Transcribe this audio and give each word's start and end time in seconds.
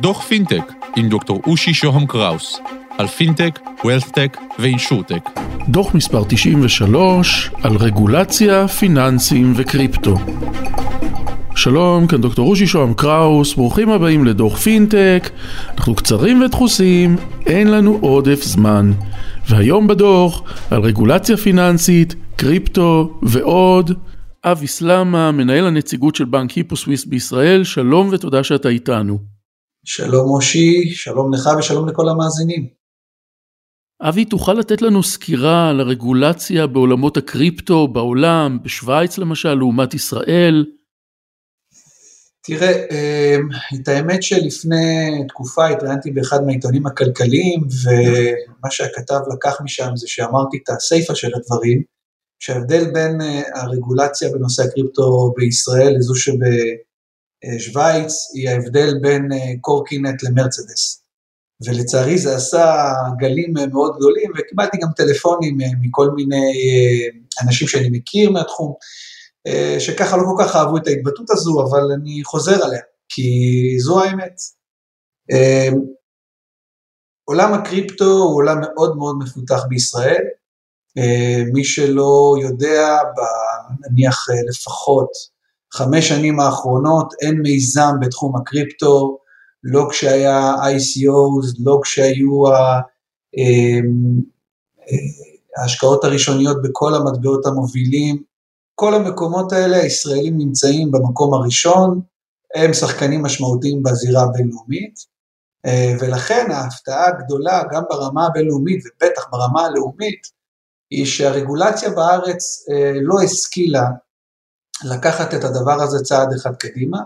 דוח 0.00 0.22
פינטק 0.22 0.72
עם 0.96 1.08
דוקטור 1.08 1.40
אושי 1.46 1.74
שוהם 1.74 2.06
קראוס 2.06 2.60
על 2.98 3.06
פינטק, 3.06 3.58
וולת'טק 3.84 4.36
ואינשורטק. 4.58 5.30
דוח 5.68 5.94
מספר 5.94 6.22
93 6.28 7.50
על 7.62 7.76
רגולציה, 7.76 8.68
פיננסים 8.68 9.52
וקריפטו. 9.56 10.16
שלום, 11.54 12.06
כאן 12.06 12.20
דוקטור 12.20 12.48
אושי 12.48 12.66
שוהם 12.66 12.94
קראוס, 12.94 13.54
ברוכים 13.54 13.90
הבאים 13.90 14.24
לדוח 14.24 14.56
פינטק. 14.56 15.30
אנחנו 15.78 15.94
קצרים 15.94 16.42
ודחוסים, 16.42 17.16
אין 17.46 17.70
לנו 17.70 17.98
עודף 18.00 18.42
זמן. 18.42 18.92
והיום 19.48 19.86
בדוח 19.86 20.42
על 20.70 20.82
רגולציה 20.82 21.36
פיננסית, 21.36 22.14
קריפטו 22.36 23.18
ועוד. 23.22 23.92
אבי 24.44 24.66
סלמה, 24.66 25.32
מנהל 25.32 25.66
הנציגות 25.66 26.14
של 26.14 26.24
בנק 26.24 26.50
Hypo 26.50 26.76
Swiss 26.76 27.04
בישראל, 27.04 27.64
שלום 27.64 28.08
ותודה 28.12 28.44
שאתה 28.44 28.68
איתנו. 28.68 29.18
שלום 29.84 30.28
מושי, 30.28 30.90
שלום 30.90 31.34
לך 31.34 31.48
ושלום 31.58 31.88
לכל 31.88 32.08
המאזינים. 32.08 32.68
אבי, 34.02 34.24
תוכל 34.24 34.52
לתת 34.52 34.82
לנו 34.82 35.02
סקירה 35.02 35.70
על 35.70 35.80
הרגולציה 35.80 36.66
בעולמות 36.66 37.16
הקריפטו 37.16 37.88
בעולם, 37.88 38.58
בשוויץ 38.62 39.18
למשל, 39.18 39.54
לעומת 39.54 39.94
ישראל? 39.94 40.64
תראה, 42.42 42.72
אמ, 42.72 43.48
את 43.74 43.88
האמת 43.88 44.22
שלפני 44.22 45.24
תקופה 45.28 45.68
התראיינתי 45.68 46.10
באחד 46.10 46.44
מהעיתונים 46.46 46.86
הכלכליים, 46.86 47.60
ומה 47.60 48.70
שהכתב 48.70 49.20
לקח 49.34 49.60
משם 49.64 49.90
זה 49.96 50.08
שאמרתי 50.08 50.58
את 50.62 50.68
הסיפה 50.68 51.14
של 51.14 51.30
הדברים, 51.34 51.82
שההבדל 52.40 52.90
בין 52.92 53.20
אה, 53.20 53.42
הרגולציה 53.54 54.32
בנושא 54.32 54.62
הקריפטו 54.62 55.32
בישראל 55.36 55.96
לזו 55.96 56.14
שבשוויץ, 56.14 58.14
היא 58.34 58.48
ההבדל 58.48 58.94
בין 59.00 59.32
אה, 59.32 59.52
קורקינט 59.60 60.22
למרצדס. 60.22 61.04
ולצערי 61.66 62.18
זה 62.18 62.36
עשה 62.36 62.92
גלים 63.18 63.54
מאוד 63.72 63.96
גדולים, 63.96 64.30
וקיבלתי 64.38 64.78
גם 64.82 64.88
טלפונים 64.96 65.60
אה, 65.60 65.66
מכל 65.80 66.10
מיני 66.10 66.52
אנשים 67.42 67.68
שאני 67.68 67.88
מכיר 67.92 68.30
מהתחום, 68.30 68.74
שככה 69.78 70.16
לא 70.16 70.22
כל 70.22 70.44
כך 70.44 70.56
אהבו 70.56 70.76
את 70.76 70.86
ההתבטאות 70.86 71.30
הזו, 71.30 71.62
אבל 71.62 71.92
אני 72.00 72.20
חוזר 72.24 72.64
עליה, 72.64 72.80
כי 73.08 73.22
זו 73.78 74.04
האמת. 74.04 74.40
עולם 77.24 77.52
הקריפטו 77.52 78.04
הוא 78.04 78.36
עולם 78.36 78.60
מאוד 78.60 78.96
מאוד 78.96 79.16
מפותח 79.18 79.64
בישראל, 79.68 80.22
אה, 80.22 80.39
מי 81.52 81.64
שלא 81.64 82.34
יודע, 82.42 82.98
נניח 83.80 84.26
אה, 84.30 84.34
לפחות 84.48 85.08
חמש 85.72 86.08
שנים 86.08 86.40
האחרונות, 86.40 87.14
אין 87.22 87.40
מיזם 87.42 87.92
בתחום 88.00 88.36
הקריפטו, 88.36 89.18
לא 89.64 89.86
כשהיה 89.90 90.54
ICOs, 90.54 91.56
לא 91.64 91.78
כשהיו 91.82 92.46
אה, 92.46 92.80
ההשקעות 95.56 96.04
הראשוניות 96.04 96.56
בכל 96.62 96.94
המטבעות 96.94 97.46
המובילים, 97.46 98.22
כל 98.74 98.94
המקומות 98.94 99.52
האלה 99.52 99.76
הישראלים 99.76 100.38
נמצאים 100.38 100.90
במקום 100.90 101.34
הראשון, 101.34 102.00
הם 102.54 102.72
שחקנים 102.72 103.22
משמעותיים 103.22 103.82
בזירה 103.82 104.22
הבינלאומית, 104.22 104.94
ולכן 106.00 106.50
ההפתעה 106.50 107.08
הגדולה 107.08 107.62
גם 107.72 107.82
ברמה 107.90 108.26
הבינלאומית 108.26 108.84
ובטח 108.86 109.28
ברמה 109.30 109.64
הלאומית, 109.64 110.39
היא 110.90 111.06
שהרגולציה 111.06 111.90
בארץ 111.90 112.68
אה, 112.70 112.92
לא 112.94 113.22
השכילה 113.24 113.84
לקחת 114.84 115.34
את 115.34 115.44
הדבר 115.44 115.82
הזה 115.82 115.98
צעד 116.04 116.28
אחד 116.36 116.56
קדימה 116.56 116.98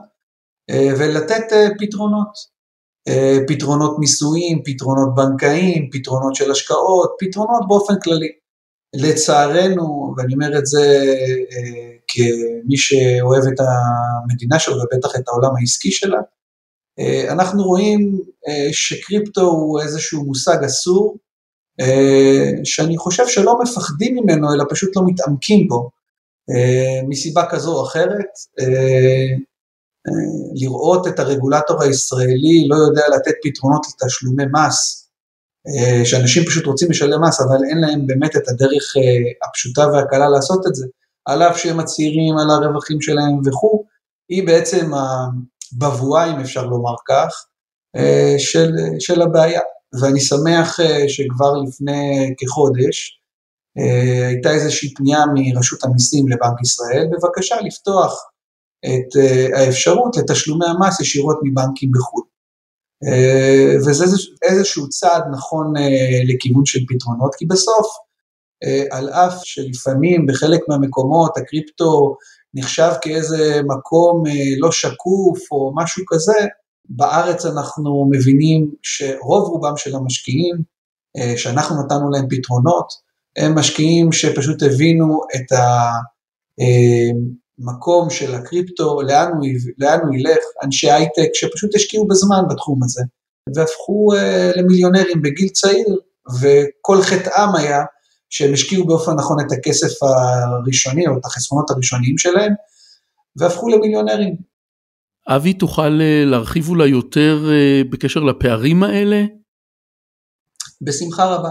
אה, 0.70 0.88
ולתת 0.98 1.52
אה, 1.52 1.66
פתרונות. 1.78 2.54
פתרונות 3.48 3.98
מיסויים, 3.98 4.62
פתרונות 4.64 5.14
בנקאיים, 5.14 5.90
פתרונות 5.92 6.34
של 6.34 6.50
השקעות, 6.50 7.16
פתרונות 7.18 7.68
באופן 7.68 7.94
כללי. 8.04 8.28
לצערנו, 8.94 10.14
ואני 10.16 10.34
אומר 10.34 10.58
את 10.58 10.66
זה 10.66 11.04
כמי 12.08 12.76
שאוהב 12.76 13.42
את 13.42 13.60
המדינה 13.60 14.58
שלו 14.58 14.76
ובטח 14.76 15.16
את 15.16 15.28
העולם 15.28 15.56
העסקי 15.56 15.90
שלה, 15.90 16.18
אנחנו 17.28 17.62
רואים 17.62 18.20
שקריפטו 18.72 19.40
הוא 19.40 19.80
איזשהו 19.80 20.24
מושג 20.24 20.64
אסור, 20.64 21.16
שאני 22.64 22.98
חושב 22.98 23.26
שלא 23.26 23.58
מפחדים 23.62 24.16
ממנו, 24.16 24.54
אלא 24.54 24.64
פשוט 24.70 24.96
לא 24.96 25.02
מתעמקים 25.06 25.68
בו, 25.68 25.90
אה, 26.50 27.08
מסיבה 27.08 27.46
כזו 27.50 27.76
או 27.76 27.86
אחרת. 27.86 28.30
אה, 28.60 29.36
לראות 30.54 31.06
את 31.06 31.18
הרגולטור 31.18 31.82
הישראלי 31.82 32.68
לא 32.68 32.76
יודע 32.76 33.02
לתת 33.16 33.34
פתרונות 33.42 33.86
לתשלומי 33.86 34.44
מס, 34.52 35.00
שאנשים 36.04 36.44
פשוט 36.44 36.66
רוצים 36.66 36.90
לשלם 36.90 37.24
מס, 37.24 37.40
אבל 37.40 37.56
אין 37.70 37.78
להם 37.80 38.06
באמת 38.06 38.36
את 38.36 38.48
הדרך 38.48 38.82
הפשוטה 39.48 39.86
והקלה 39.88 40.28
לעשות 40.28 40.66
את 40.66 40.74
זה, 40.74 40.86
על 41.24 41.42
אף 41.42 41.58
שהם 41.58 41.76
מצהירים 41.76 42.38
על 42.38 42.50
הרווחים 42.50 43.00
שלהם 43.00 43.40
וכו', 43.46 43.84
היא 44.28 44.46
בעצם 44.46 44.90
הבבואה, 44.94 46.34
אם 46.34 46.40
אפשר 46.40 46.66
לומר 46.66 46.94
כך, 47.08 47.44
של, 48.38 48.72
של 48.98 49.22
הבעיה. 49.22 49.60
ואני 50.00 50.20
שמח 50.20 50.80
אה, 50.80 51.08
שכבר 51.08 51.52
לפני 51.66 52.34
כחודש 52.38 53.20
אה, 53.78 54.26
הייתה 54.26 54.50
איזושהי 54.50 54.94
פנייה 54.94 55.24
מרשות 55.34 55.84
המיסים 55.84 56.28
לבנק 56.28 56.62
ישראל, 56.62 57.06
בבקשה 57.12 57.56
לפתוח 57.60 58.30
את 58.84 59.16
אה, 59.16 59.60
האפשרות 59.60 60.16
לתשלומי 60.16 60.66
המס 60.66 61.00
ישירות 61.00 61.38
מבנקים 61.42 61.90
בחו"ל. 61.94 62.24
וזה 63.86 64.04
איזשהו 64.42 64.88
צעד 64.88 65.22
נכון 65.32 65.72
לכיוון 66.28 66.66
של 66.66 66.78
פתרונות, 66.88 67.34
כי 67.34 67.46
בסוף, 67.46 67.86
על 68.90 69.08
אף 69.08 69.34
שלפעמים 69.44 70.26
בחלק 70.26 70.60
מהמקומות 70.68 71.36
הקריפטו 71.36 72.16
נחשב 72.54 72.90
כאיזה 73.02 73.60
מקום 73.64 74.22
לא 74.58 74.72
שקוף 74.72 75.38
או 75.52 75.72
משהו 75.74 76.04
כזה, 76.08 76.46
בארץ 76.88 77.46
אנחנו 77.46 78.10
מבינים 78.10 78.74
שרוב 78.82 79.48
רובם 79.48 79.76
של 79.76 79.96
המשקיעים 79.96 80.56
אה, 81.16 81.34
שאנחנו 81.36 81.82
נתנו 81.82 82.10
להם 82.10 82.26
פתרונות, 82.30 82.92
הם 83.36 83.58
משקיעים 83.58 84.12
שפשוט 84.12 84.62
הבינו 84.62 85.20
את 85.34 85.58
המקום 87.60 88.04
אה, 88.04 88.10
של 88.10 88.34
הקריפטו, 88.34 89.02
לאן 89.02 89.32
הוא, 89.32 89.46
לאן 89.78 89.98
הוא 90.00 90.14
ילך, 90.14 90.44
אנשי 90.64 90.90
הייטק 90.90 91.28
שפשוט 91.34 91.74
השקיעו 91.74 92.08
בזמן 92.08 92.42
בתחום 92.50 92.82
הזה, 92.84 93.02
והפכו 93.56 94.14
אה, 94.14 94.52
למיליונרים 94.56 95.22
בגיל 95.22 95.48
צעיר, 95.48 95.86
וכל 96.40 97.02
חטאם 97.02 97.56
היה 97.56 97.82
שהם 98.30 98.52
השקיעו 98.52 98.86
באופן 98.86 99.12
נכון 99.12 99.36
את 99.46 99.52
הכסף 99.52 100.02
הראשוני 100.02 101.06
או 101.06 101.18
את 101.18 101.24
החסכונות 101.24 101.70
הראשוניים 101.70 102.18
שלהם, 102.18 102.52
והפכו 103.36 103.68
למיליונרים. 103.68 104.53
אבי, 105.28 105.52
תוכל 105.52 106.00
אה, 106.00 106.24
להרחיב 106.24 106.68
אולי 106.68 106.88
יותר 106.88 107.50
אה, 107.50 107.82
בקשר 107.90 108.20
לפערים 108.20 108.82
האלה? 108.82 109.24
בשמחה 110.82 111.24
רבה. 111.24 111.50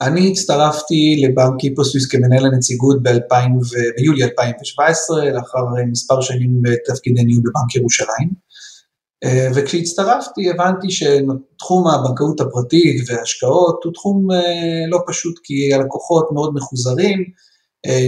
אני 0.00 0.30
הצטרפתי 0.30 1.22
לבנק 1.24 1.60
היפוסוויס 1.62 2.06
כמנהל 2.06 2.46
הנציגות 2.46 3.02
ביולי 3.02 4.24
2017, 4.24 5.30
לאחר 5.30 5.58
מספר 5.90 6.20
שנים 6.20 6.62
בתפקידי 6.62 7.24
ניהול 7.24 7.42
בבנק 7.42 7.76
ירושלים. 7.76 8.30
אה, 9.24 9.48
וכשהצטרפתי 9.54 10.50
הבנתי 10.50 10.86
שתחום 10.90 11.88
הבנקאות 11.88 12.40
הפרטית 12.40 13.10
וההשקעות 13.10 13.80
הוא 13.84 13.92
תחום 13.92 14.28
לא 14.90 14.98
פשוט, 15.06 15.34
כי 15.44 15.74
הלקוחות 15.74 16.28
מאוד 16.32 16.54
מחוזרים, 16.54 17.24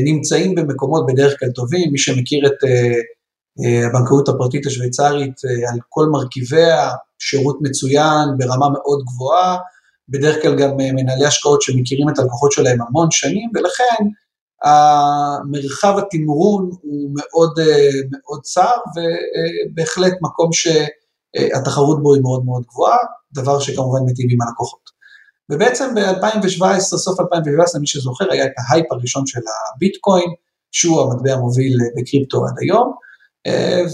נמצאים 0.04 0.54
במקומות 0.54 1.06
בדרך 1.08 1.40
כלל 1.40 1.48
טובים, 1.54 1.92
מי 1.92 1.98
שמכיר 1.98 2.46
את 2.46 2.64
אה, 2.64 3.00
הבנקאות 3.58 4.28
הפרטית 4.28 4.66
השוויצרית 4.66 5.40
אה, 5.44 5.72
על 5.72 5.78
כל 5.88 6.06
מרכיביה, 6.12 6.90
שירות 7.18 7.58
מצוין 7.60 8.28
ברמה 8.38 8.68
מאוד 8.68 9.04
גבוהה, 9.06 9.56
בדרך 10.08 10.42
כלל 10.42 10.58
גם 10.58 10.80
אה, 10.80 10.92
מנהלי 10.92 11.26
השקעות 11.26 11.62
שמכירים 11.62 12.08
את 12.08 12.18
הלקוחות 12.18 12.52
שלהם 12.52 12.78
המון 12.82 13.10
שנים, 13.10 13.50
ולכן 13.54 14.04
המרחב 14.64 15.98
התמרון 15.98 16.70
הוא 16.82 17.10
מאוד, 17.14 17.50
מאוד 18.12 18.40
צר, 18.42 18.76
ובהחלט 18.96 20.12
מקום 20.22 20.50
שהתחרות 20.52 22.02
בו 22.02 22.14
היא 22.14 22.22
מאוד 22.22 22.44
מאוד 22.44 22.62
גבוהה, 22.68 22.98
דבר 23.34 23.60
שכמובן 23.60 24.00
מטיב 24.06 24.26
עם 24.30 24.42
הלקוחות. 24.42 24.98
ובעצם 25.52 25.94
ב-2017, 25.94 26.80
סוף 26.80 27.20
2017, 27.20 27.80
מי 27.80 27.86
שזוכר, 27.86 28.32
היה 28.32 28.44
את 28.44 28.52
ה-hype 28.58 28.92
הראשון 28.92 29.26
של 29.26 29.40
הביטקוין, 29.74 30.30
שהוא 30.72 31.02
המטבע 31.02 31.32
המוביל 31.32 31.76
בקריפטו 31.96 32.46
עד 32.46 32.54
היום, 32.60 32.88
אה, 32.88 33.07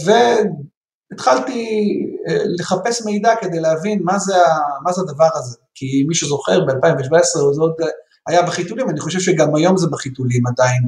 והתחלתי 0.05 1.67
אה, 2.29 2.39
לחפש 2.59 3.03
מידע 3.07 3.35
כדי 3.41 3.61
להבין 3.61 4.01
מה 4.03 4.19
זה, 4.19 4.35
מה 4.85 4.93
זה 4.93 5.01
הדבר 5.01 5.29
הזה, 5.35 5.57
כי 5.75 6.05
מי 6.09 6.15
שזוכר 6.15 6.65
ב-2017 6.65 7.55
זה 7.55 7.61
עוד 7.61 7.75
היה 8.29 8.43
בחיתולים, 8.43 8.91
אני 8.91 9.01
חושב 9.01 9.21
שגם 9.21 9.55
היום 9.55 9.77
זה 9.77 9.87
בחיתולים 9.93 10.47
עדיין 10.47 10.83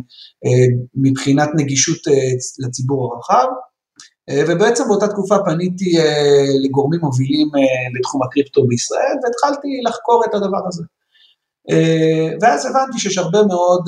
אה, 0.45 0.77
מבחינת 0.95 1.49
נגישות 1.57 1.99
לציבור 2.67 3.15
הרחב, 3.15 3.47
ובעצם 4.49 4.85
באותה 4.89 5.09
תקופה 5.09 5.37
פניתי 5.45 5.93
לגורמים 6.65 7.01
מובילים 7.01 7.49
לתחום 7.99 8.23
הקריפטו 8.23 8.67
בישראל, 8.67 9.17
והתחלתי 9.23 9.69
לחקור 9.89 10.23
את 10.29 10.35
הדבר 10.35 10.67
הזה. 10.69 10.83
ואז 12.43 12.67
הבנתי 12.67 12.99
שיש 12.99 13.19
הרבה 13.19 13.43
מאוד 13.43 13.83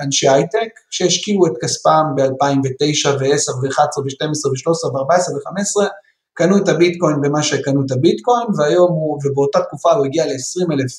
אנשי 0.00 0.28
הייטק 0.28 0.68
שהשקיעו 0.90 1.46
את 1.46 1.52
כספם 1.62 2.04
ב-2009 2.16 3.08
ו-10 3.08 3.56
ו-11 3.62 4.00
ו-12 4.00 4.48
ו-13 4.48 4.86
ו-14 4.86 5.32
ו-15, 5.34 5.88
קנו 6.34 6.58
את 6.58 6.68
הביטקוין 6.68 7.20
במה 7.20 7.42
שקנו 7.42 7.82
את 7.86 7.90
הביטקוין, 7.90 8.46
והיום 8.56 8.92
הוא, 8.92 9.18
ובאותה 9.24 9.60
תקופה 9.60 9.92
הוא 9.92 10.04
הגיע 10.04 10.26
ל-20 10.26 10.72
אלף 10.72 10.98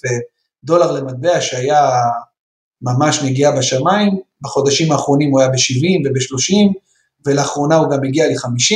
דולר 0.64 0.92
למטבע 0.92 1.42
שהיה 1.42 1.90
ממש 2.81 3.24
נגיעה 3.24 3.58
בשמיים, 3.58 4.20
בחודשים 4.42 4.92
האחרונים 4.92 5.31
הוא 5.31 5.40
היה 5.40 5.50
ב-70 5.50 6.10
וב-30, 6.10 6.74
ולאחרונה 7.26 7.76
הוא 7.76 7.90
גם 7.90 8.04
הגיע 8.04 8.28
ל-50, 8.28 8.76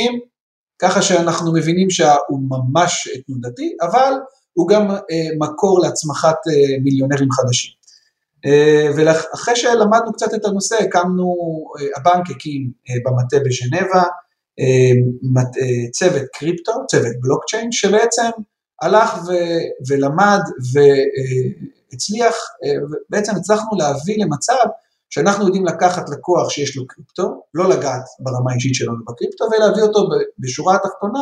ככה 0.81 1.01
שאנחנו 1.01 1.53
מבינים 1.53 1.89
שהוא 1.89 2.39
ממש 2.49 3.07
תנודתי, 3.27 3.75
אבל 3.81 4.13
הוא 4.53 4.67
גם 4.67 4.91
אה, 4.91 5.29
מקור 5.39 5.79
להצמחת 5.79 6.37
אה, 6.47 6.83
מיליונרים 6.83 7.31
חדשים. 7.31 7.71
אה, 8.45 8.87
ואחרי 8.95 9.55
שלמדנו 9.55 10.13
קצת 10.13 10.33
את 10.33 10.45
הנושא, 10.45 10.75
הקמנו, 10.83 11.35
אה, 11.79 11.85
הבנק 11.97 12.29
הקים 12.29 12.71
אה, 12.89 12.95
במטה 13.05 13.37
בז'נבה, 13.45 14.03
אה, 14.59 14.91
אה, 15.61 15.91
צוות 15.91 16.27
קריפטו, 16.33 16.71
צוות 16.91 17.15
בלוקצ'יין, 17.21 17.71
שבעצם 17.71 18.29
הלך 18.81 19.13
ו, 19.27 19.31
ולמד 19.89 20.39
והצליח, 20.73 22.35
אה, 22.65 22.73
בעצם 23.09 23.35
הצלחנו 23.35 23.77
להביא 23.77 24.23
למצב 24.23 24.63
שאנחנו 25.09 25.45
יודעים 25.45 25.65
לקחת 25.65 26.09
לקוח 26.09 26.49
שיש 26.49 26.77
לו 26.77 26.87
קריפטו, 26.87 27.43
לא 27.53 27.69
לגעת 27.69 28.03
ברמה 28.19 28.51
האישית 28.51 28.75
שלנו 28.75 29.05
בקריפטו, 29.07 29.45
ולהביא 29.45 29.83
אותו 29.83 30.09
בשורה 30.39 30.75
התחתונה 30.75 31.19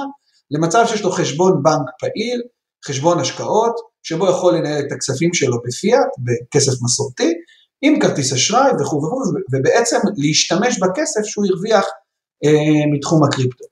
למצב 0.51 0.83
שיש 0.87 1.01
לו 1.01 1.11
חשבון 1.11 1.63
בנק 1.63 1.89
פעיל, 1.99 2.41
חשבון 2.87 3.19
השקעות, 3.19 3.75
שבו 4.03 4.29
יכול 4.29 4.55
לנהל 4.55 4.83
את 4.87 4.91
הכספים 4.91 5.33
שלו 5.33 5.57
בפיאט, 5.65 6.07
בכסף 6.19 6.71
מסורתי, 6.83 7.33
עם 7.81 7.99
כרטיס 7.99 8.33
אשראי 8.33 8.71
וכו' 8.79 8.97
וכו', 8.97 9.21
ובעצם 9.53 9.97
להשתמש 10.17 10.79
בכסף 10.79 11.21
שהוא 11.23 11.45
הרוויח 11.45 11.85
אה, 12.45 12.91
מתחום 12.93 13.23
הקריפטו. 13.23 13.65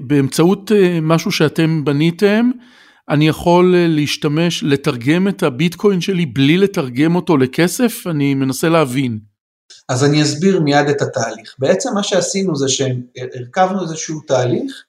באמצעות 0.00 0.72
אה, 0.72 0.98
משהו 1.02 1.32
שאתם 1.32 1.84
בניתם, 1.84 2.50
אני 3.08 3.28
יכול 3.28 3.74
אה, 3.74 3.86
להשתמש, 3.88 4.64
לתרגם 4.64 5.28
את 5.28 5.42
הביטקוין 5.42 6.00
שלי 6.00 6.26
בלי 6.26 6.58
לתרגם 6.58 7.16
אותו 7.16 7.36
לכסף? 7.36 8.06
אני 8.06 8.34
מנסה 8.34 8.68
להבין. 8.68 9.18
אז 9.88 10.04
אני 10.04 10.22
אסביר 10.22 10.60
מיד 10.60 10.88
את 10.88 11.02
התהליך. 11.02 11.54
בעצם 11.58 11.94
מה 11.94 12.02
שעשינו 12.02 12.56
זה 12.56 12.66
שהרכבנו 12.68 13.82
איזשהו 13.82 14.20
תהליך 14.20 14.84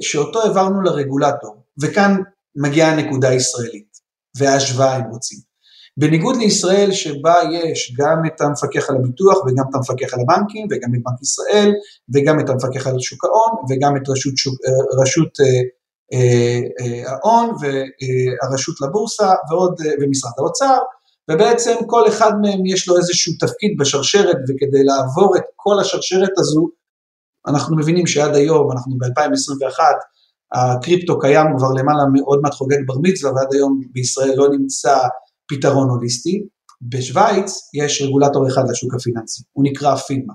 שאותו 0.00 0.42
העברנו 0.42 0.82
לרגולטור, 0.82 1.61
וכאן 1.80 2.16
מגיעה 2.56 2.92
הנקודה 2.92 3.28
הישראלית, 3.28 3.92
וההשוואה 4.38 4.96
אם 4.96 5.10
רוצים. 5.10 5.38
בניגוד 5.96 6.36
לישראל 6.36 6.92
שבה 6.92 7.34
יש 7.52 7.94
גם 7.98 8.16
את 8.26 8.40
המפקח 8.40 8.90
על 8.90 8.96
הביטוח 8.96 9.38
וגם 9.38 9.64
את 9.70 9.74
המפקח 9.74 10.14
על 10.14 10.20
הבנקים 10.20 10.66
וגם 10.70 10.94
את 10.94 11.00
בנק 11.04 11.22
ישראל 11.22 11.72
וגם 12.14 12.40
את 12.40 12.48
המפקח 12.48 12.86
על 12.86 13.00
שוק 13.00 13.24
ההון 13.24 13.64
וגם 13.70 13.96
את 13.96 14.08
רשות, 14.08 14.36
שוק, 14.36 14.54
אה, 14.66 15.02
רשות 15.02 15.40
אה, 15.40 15.62
אה, 16.14 17.12
ההון 17.12 17.50
והרשות 17.60 18.80
לבורסה 18.80 19.30
ועוד, 19.50 19.74
ומשרד 20.00 20.32
האוצר 20.38 20.78
ובעצם 21.30 21.74
כל 21.86 22.08
אחד 22.08 22.32
מהם 22.42 22.66
יש 22.66 22.88
לו 22.88 22.96
איזשהו 22.96 23.32
תפקיד 23.40 23.70
בשרשרת 23.78 24.36
וכדי 24.48 24.84
לעבור 24.84 25.36
את 25.36 25.44
כל 25.56 25.80
השרשרת 25.80 26.38
הזו 26.38 26.68
אנחנו 27.48 27.76
מבינים 27.76 28.06
שעד 28.06 28.34
היום, 28.34 28.72
אנחנו 28.72 28.98
ב-2021, 28.98 29.80
הקריפטו 30.54 31.18
קיים 31.18 31.46
כבר 31.58 31.68
למעלה, 31.70 32.02
עוד 32.24 32.40
מעט 32.42 32.54
חוגג 32.54 32.86
בר 32.86 32.98
מצווה 33.02 33.32
ועד 33.32 33.48
היום 33.52 33.80
בישראל 33.92 34.34
לא 34.36 34.48
נמצא 34.48 34.96
פתרון 35.48 35.88
הוליסטי. 35.88 36.46
בשוויץ 36.82 37.70
יש 37.74 38.02
רגולטור 38.02 38.48
אחד 38.48 38.62
לשוק 38.70 38.94
הפיננסי, 38.94 39.42
הוא 39.52 39.64
נקרא 39.64 39.96
פילמה. 39.96 40.34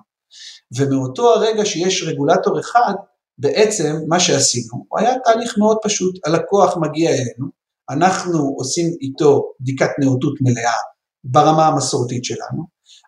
ומאותו 0.78 1.34
הרגע 1.34 1.66
שיש 1.66 2.04
רגולטור 2.04 2.60
אחד, 2.60 2.94
בעצם 3.38 3.96
מה 4.08 4.19
שעשינו, 4.19 4.86
הוא 4.88 5.00
היה 5.00 5.19
תהליך 5.25 5.58
מאוד 5.58 5.78
פשוט, 5.84 6.16
הלקוח 6.25 6.78
מגיע 6.78 7.10
אלינו, 7.10 7.48
אנחנו 7.90 8.54
עושים 8.58 8.88
איתו 9.02 9.44
בדיקת 9.60 9.90
נאותות 10.00 10.34
מלאה 10.42 10.80
ברמה 11.24 11.68
המסורתית 11.68 12.25
שלנו, 12.25 12.64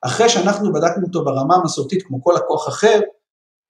אחרי 0.05 0.29
שאנחנו 0.29 0.73
בדקנו 0.73 1.05
אותו 1.07 1.25
ברמה 1.25 1.55
המסורתית 1.55 2.03
כמו 2.03 2.23
כל 2.23 2.33
לקוח 2.37 2.67
אחר, 2.67 2.99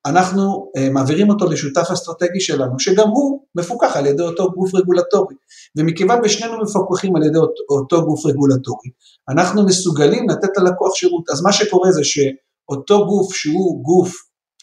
אנחנו 0.06 0.72
uh, 0.78 0.90
מעבירים 0.92 1.30
אותו 1.30 1.46
לשותף 1.46 1.88
אסטרטגי 1.94 2.40
שלנו, 2.40 2.80
שגם 2.80 3.08
הוא 3.08 3.42
מפוקח 3.56 3.96
על 3.96 4.06
ידי 4.06 4.24
אותו 4.24 4.52
גוף 4.52 4.76
רגולטורי. 4.76 5.36
ומכיוון 5.78 6.20
ושנינו 6.24 6.64
מפוקחים 6.64 7.16
על 7.16 7.24
ידי 7.24 7.38
אותו, 7.38 7.64
אותו 7.70 8.06
גוף 8.06 8.26
רגולטורי, 8.26 8.90
אנחנו 9.30 9.66
מסוגלים 9.66 10.30
לתת 10.30 10.58
ללקוח 10.58 10.96
שירות. 10.96 11.30
אז 11.30 11.42
מה 11.42 11.52
שקורה 11.52 11.92
זה 11.92 12.02
שאותו 12.04 13.06
גוף 13.06 13.34
שהוא 13.34 13.84
גוף 13.84 14.14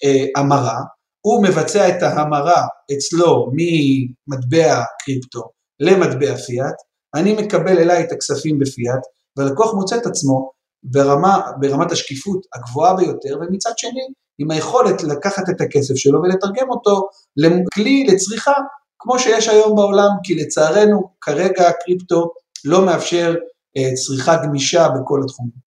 uh, 0.04 0.40
המרה, 0.40 0.80
הוא 1.20 1.42
מבצע 1.42 1.88
את 1.88 2.02
ההמרה 2.02 2.66
אצלו 2.96 3.50
ממטבע 3.52 4.82
קריפטו 5.04 5.42
למטבע 5.80 6.36
פיאט, 6.36 6.74
אני 7.14 7.32
מקבל 7.32 7.78
אליי 7.78 8.04
את 8.04 8.12
הכספים 8.12 8.58
בפיאט, 8.58 9.00
והלקוח 9.36 9.74
מוצא 9.74 9.96
את 9.96 10.06
עצמו 10.06 10.50
ברמה, 10.82 11.40
ברמת 11.60 11.92
השקיפות 11.92 12.46
הגבוהה 12.54 12.94
ביותר, 12.94 13.38
ומצד 13.40 13.70
שני 13.76 14.00
עם 14.38 14.50
היכולת 14.50 15.02
לקחת 15.02 15.50
את 15.50 15.60
הכסף 15.60 15.94
שלו 15.94 16.22
ולתרגם 16.22 16.70
אותו 16.70 17.08
לכלי 17.36 18.06
לצריכה 18.08 18.52
כמו 18.98 19.18
שיש 19.18 19.48
היום 19.48 19.76
בעולם, 19.76 20.08
כי 20.22 20.34
לצערנו 20.34 21.10
כרגע 21.20 21.68
הקריפטו 21.68 22.30
לא 22.64 22.86
מאפשר 22.86 23.34
אה, 23.76 23.94
צריכה 23.94 24.36
גמישה 24.44 24.88
בכל 24.88 25.20
התחומים. 25.24 25.66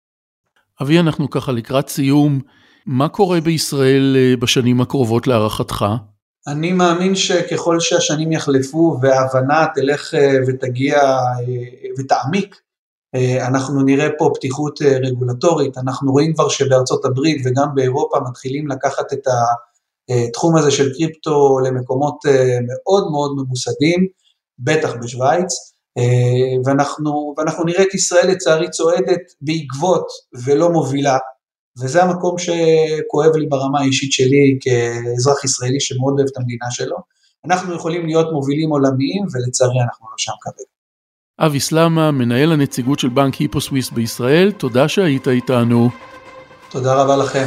אבי, 0.82 1.00
אנחנו 1.00 1.30
ככה 1.30 1.52
לקראת 1.52 1.90
סיום, 1.90 2.40
מה 2.86 3.10
קורה 3.10 3.42
בישראל 3.42 4.16
אה, 4.18 4.38
בשנים 4.38 4.82
הקרובות 4.82 5.28
להערכתך? 5.28 5.86
אני 6.48 6.72
מאמין 6.72 7.16
שככל 7.16 7.80
שהשנים 7.80 8.32
יחלפו 8.32 9.00
וההבנה 9.02 9.66
תלך 9.76 10.14
אה, 10.14 10.34
ותגיע 10.48 11.02
ותעמיק 12.00 12.56
אה, 12.56 12.69
אנחנו 13.48 13.84
נראה 13.84 14.08
פה 14.18 14.32
פתיחות 14.36 14.82
אה, 14.82 14.98
רגולטורית, 14.98 15.78
אנחנו 15.78 16.12
רואים 16.12 16.34
כבר 16.34 16.50
שבארצות 16.50 17.06
הברית 17.06 17.42
וגם 17.46 17.68
באירופה 17.76 18.18
מתחילים 18.30 18.68
לקחת 18.68 19.14
את 19.14 19.24
התחום 20.10 20.58
הזה 20.58 20.72
של 20.72 20.94
קריפטו 20.94 21.60
למקומות 21.60 22.16
אה, 22.28 22.58
מאוד 22.68 23.12
מאוד 23.12 23.32
ממוסדים, 23.38 24.08
בטח 24.60 24.94
בשוויץ, 25.04 25.54
ואנחנו, 26.66 27.34
ואנחנו 27.38 27.64
נראה 27.64 27.84
את 27.84 27.94
ישראל 27.94 28.28
לצערי 28.28 28.70
צועדת 28.70 29.22
בעקבות 29.42 30.06
ולא 30.46 30.70
מובילה, 30.70 31.18
וזה 31.82 32.04
המקום 32.04 32.36
שכואב 32.38 33.36
לי 33.36 33.46
ברמה 33.46 33.80
האישית 33.80 34.12
שלי 34.12 34.58
כאזרח 34.62 35.44
ישראלי 35.44 35.80
שמאוד 35.80 36.14
אוהב 36.18 36.30
את 36.32 36.38
המדינה 36.38 36.72
שלו. 36.72 36.98
אנחנו 37.46 37.76
יכולים 37.76 38.06
להיות 38.06 38.28
מובילים 38.34 38.70
עולמיים 38.70 39.24
ולצערי 39.34 39.80
אנחנו 39.82 40.08
לא 40.10 40.16
שם 40.18 40.32
כרגע. 40.42 40.79
אבי 41.40 41.60
סלמה, 41.60 42.12
מנהל 42.12 42.52
הנציגות 42.52 43.00
של 43.00 43.10
בנק 43.10 43.36
היפו 43.36 43.62
סוויס 43.62 43.90
בישראל, 43.90 44.52
תודה 44.52 44.88
שהיית 44.88 45.28
איתנו. 45.28 45.90
תודה 46.70 46.94
רבה 46.94 47.18
לכם. 47.18 47.46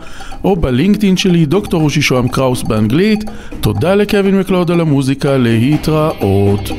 או 0.44 0.56
בלינקדאין 0.56 1.18
שלי, 1.18 1.46
דוקטור 1.46 1.82
רושי 1.82 2.02
שוהם 2.02 2.28
קראוס 2.28 2.64
באנגלית. 2.64 3.24
תודה 3.62 3.96
לקווין 3.96 4.40
מקלוד 4.40 4.72
על 4.72 4.82
המוזיקה, 4.82 5.38
להתראות. 5.38 6.70